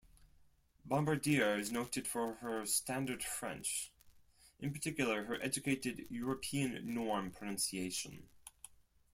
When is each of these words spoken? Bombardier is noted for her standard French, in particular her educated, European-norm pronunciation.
Bombardier 0.83 1.59
is 1.59 1.71
noted 1.71 2.07
for 2.07 2.33
her 2.37 2.65
standard 2.65 3.21
French, 3.23 3.91
in 4.59 4.73
particular 4.73 5.25
her 5.25 5.39
educated, 5.43 6.07
European-norm 6.09 7.29
pronunciation. 7.29 8.27